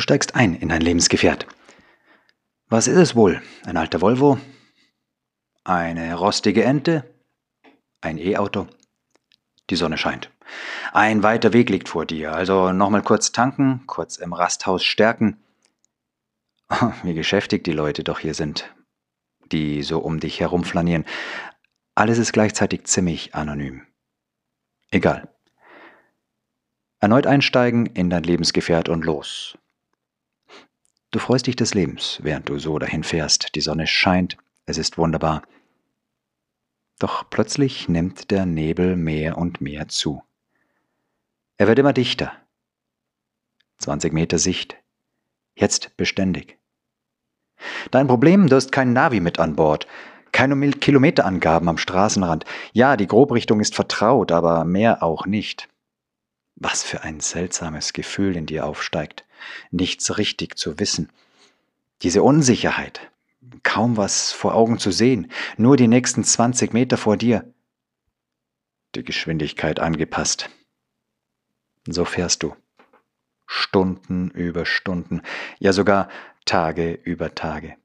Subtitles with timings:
[0.00, 1.46] steigst ein in dein Lebensgefährt.
[2.68, 3.42] Was ist es wohl?
[3.64, 4.38] Ein alter Volvo?
[5.64, 7.04] Eine rostige Ente?
[8.00, 8.68] Ein E-Auto?
[9.70, 10.30] Die Sonne scheint.
[10.92, 15.42] Ein weiter Weg liegt vor dir, also nochmal kurz tanken, kurz im Rasthaus stärken.
[17.02, 18.74] Wie geschäftig die Leute doch hier sind,
[19.52, 21.04] die so um dich herumflanieren.
[21.94, 23.86] Alles ist gleichzeitig ziemlich anonym.
[24.90, 25.28] Egal.
[27.00, 29.56] Erneut einsteigen in dein Lebensgefährt und los.
[31.10, 33.56] Du freust dich des Lebens, während du so dahin fährst.
[33.56, 35.42] Die Sonne scheint, es ist wunderbar.
[37.00, 40.22] Doch plötzlich nimmt der Nebel mehr und mehr zu.
[41.56, 42.32] Er wird immer dichter.
[43.78, 44.76] 20 Meter Sicht.
[45.56, 46.58] Jetzt beständig.
[47.90, 49.88] Dein Problem, du hast kein Navi mit an Bord.
[50.32, 52.44] Keine Kilometerangaben am Straßenrand.
[52.72, 55.68] Ja, die Grobrichtung ist vertraut, aber mehr auch nicht.
[56.54, 59.24] Was für ein seltsames Gefühl in dir aufsteigt,
[59.70, 61.10] nichts richtig zu wissen.
[62.02, 63.00] Diese Unsicherheit,
[63.62, 67.52] kaum was vor Augen zu sehen, nur die nächsten 20 Meter vor dir.
[68.94, 70.50] Die Geschwindigkeit angepasst.
[71.86, 72.54] So fährst du.
[73.46, 75.22] Stunden über Stunden,
[75.58, 76.08] ja sogar
[76.44, 77.76] Tage über Tage.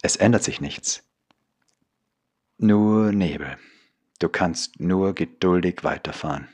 [0.00, 1.04] Es ändert sich nichts.
[2.58, 3.58] Nur Nebel.
[4.18, 6.48] Du kannst nur geduldig weiterfahren.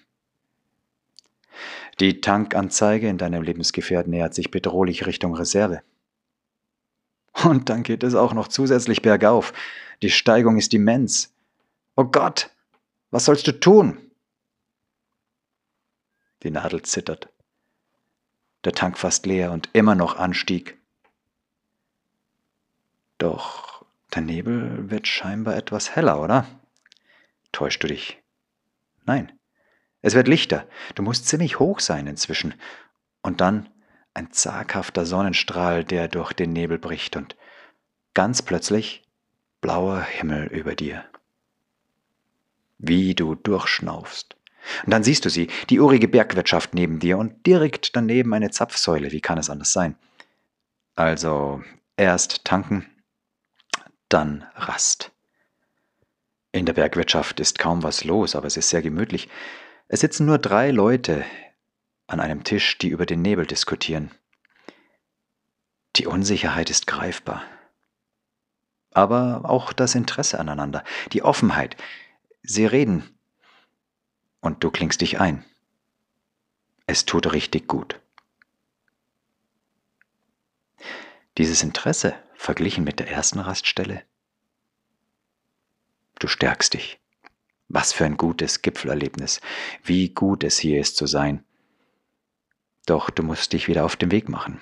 [2.01, 5.83] Die Tankanzeige in deinem Lebensgefährt nähert sich bedrohlich Richtung Reserve.
[7.45, 9.53] Und dann geht es auch noch zusätzlich bergauf.
[10.03, 11.35] Die Steigung ist immens.
[11.97, 12.51] Oh Gott,
[13.11, 13.99] was sollst du tun?
[16.45, 17.29] Die Nadel zittert.
[18.65, 20.79] Der Tank fast leer und immer noch Anstieg.
[23.19, 26.47] Doch der Nebel wird scheinbar etwas heller, oder?
[27.51, 28.23] Täuschst du dich?
[29.05, 29.38] Nein,
[30.09, 30.67] es wird lichter.
[30.95, 32.55] Du musst ziemlich hoch sein inzwischen.
[33.23, 33.69] Und dann
[34.15, 37.37] ein zaghafter Sonnenstrahl, der durch den Nebel bricht und
[38.15, 39.05] ganz plötzlich
[39.61, 41.05] blauer Himmel über dir.
[42.79, 44.37] Wie du durchschnaufst.
[44.85, 49.13] Und dann siehst du sie, die urige Bergwirtschaft neben dir und direkt daneben eine Zapfsäule.
[49.13, 49.95] Wie kann es anders sein?
[50.97, 51.63] Also
[51.97, 52.87] erst tanken,
[54.09, 55.13] dann Rast.
[56.51, 59.29] In der Bergwirtschaft ist kaum was los, aber es ist sehr gemütlich.
[59.89, 61.25] Es sitzen nur drei Leute
[62.07, 64.11] an einem Tisch, die über den Nebel diskutieren.
[65.97, 67.43] Die Unsicherheit ist greifbar.
[68.93, 71.77] Aber auch das Interesse aneinander, die Offenheit.
[72.43, 73.19] Sie reden
[74.41, 75.45] und du klingst dich ein.
[76.87, 78.01] Es tut richtig gut.
[81.39, 84.03] Dieses Interesse verglichen mit der ersten Raststelle.
[86.19, 87.01] Du stärkst dich.
[87.69, 89.41] Was für ein gutes Gipfelerlebnis.
[89.85, 91.45] Wie gut es hier ist zu sein.
[92.87, 94.61] Doch du musst dich wieder auf den Weg machen.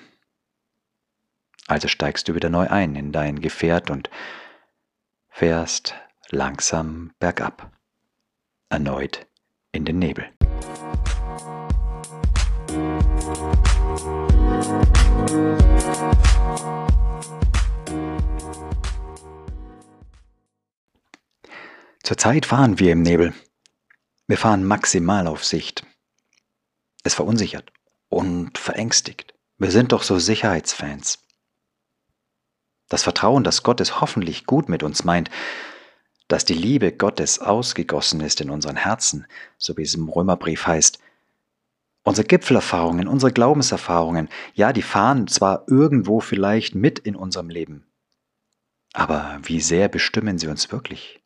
[1.69, 4.11] Also steigst du wieder neu ein in dein Gefährt und
[5.29, 5.95] fährst
[6.31, 7.71] langsam bergab.
[8.69, 9.27] Erneut
[9.73, 10.33] in den Nebel.
[22.07, 23.35] Zurzeit fahren wir im Nebel.
[24.29, 25.85] Wir fahren maximal auf Sicht.
[27.03, 27.73] Es verunsichert
[28.09, 29.35] und verängstigt.
[29.59, 31.19] Wir sind doch so Sicherheitsfans.
[32.89, 35.31] Das Vertrauen, dass Gott es hoffentlich gut mit uns meint,
[36.29, 39.27] dass die Liebe Gottes ausgegossen ist in unseren Herzen,
[39.59, 41.01] so wie es im Römerbrief heißt.
[42.05, 47.85] Unsere Gipfelerfahrungen, unsere Glaubenserfahrungen, ja, die fahren zwar irgendwo vielleicht mit in unserem Leben,
[48.93, 51.21] aber wie sehr bestimmen sie uns wirklich?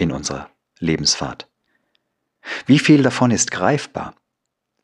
[0.00, 1.46] In unserer Lebensfahrt.
[2.64, 4.14] Wie viel davon ist greifbar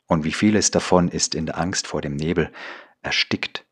[0.05, 2.53] und wie vieles davon ist in der Angst vor dem Nebel
[3.01, 3.65] erstickt.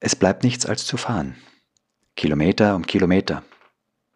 [0.00, 1.36] Es bleibt nichts als zu fahren.
[2.16, 3.42] Kilometer um Kilometer,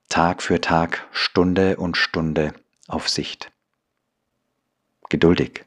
[0.09, 2.55] Tag für Tag, Stunde und Stunde
[2.89, 3.53] auf Sicht.
[5.11, 5.67] Geduldig,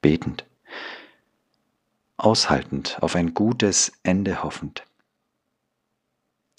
[0.00, 0.46] betend,
[2.16, 4.86] aushaltend, auf ein gutes Ende hoffend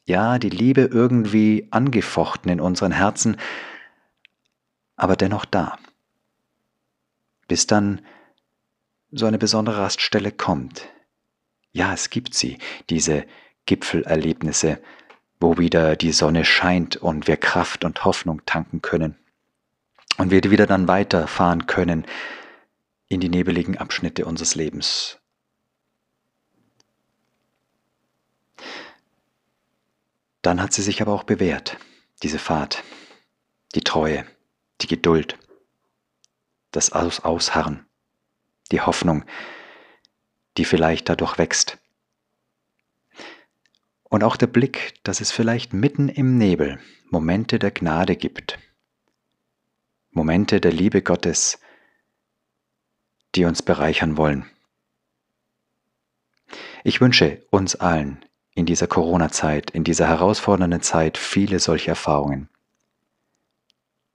[0.08, 3.38] ja, die Liebe irgendwie angefochten in unseren Herzen,
[4.96, 5.78] aber dennoch da.
[7.48, 8.02] Bis dann
[9.12, 10.88] so eine besondere Raststelle kommt.
[11.72, 12.58] Ja, es gibt sie,
[12.90, 13.26] diese
[13.66, 14.82] Gipfelerlebnisse,
[15.40, 19.18] wo wieder die Sonne scheint und wir Kraft und Hoffnung tanken können.
[20.18, 22.06] Und wir wieder dann weiterfahren können
[23.10, 25.20] in die nebeligen Abschnitte unseres Lebens.
[30.48, 31.76] Dann hat sie sich aber auch bewährt,
[32.24, 32.82] diese Fahrt,
[33.76, 34.26] die Treue,
[34.80, 35.38] die Geduld,
[36.72, 37.86] das Aus Ausharren,
[38.72, 39.26] die Hoffnung,
[40.56, 41.80] die vielleicht dadurch wächst.
[44.06, 46.80] Und auch der Blick, dass es vielleicht mitten im Nebel
[47.10, 48.58] Momente der Gnade gibt,
[50.12, 51.60] Momente der Liebe Gottes,
[53.36, 54.50] die uns bereichern wollen.
[56.86, 58.24] Ich wünsche uns allen
[58.58, 62.50] in dieser Corona-Zeit, in dieser herausfordernden Zeit viele solche Erfahrungen,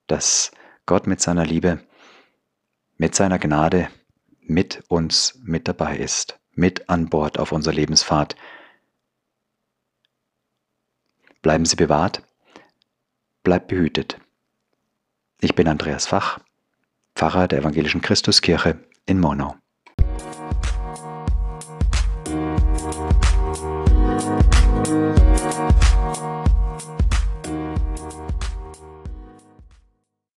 [0.09, 0.51] dass
[0.85, 1.79] Gott mit seiner Liebe,
[2.97, 3.89] mit seiner Gnade
[4.41, 8.35] mit uns mit dabei ist, mit an Bord auf unserer Lebensfahrt.
[11.41, 12.25] Bleiben Sie bewahrt,
[13.45, 14.19] bleibt behütet.
[15.41, 16.41] Ich bin Andreas Fach,
[17.15, 19.55] Pfarrer der Evangelischen Christuskirche in Monau.
[24.93, 25.22] Bye.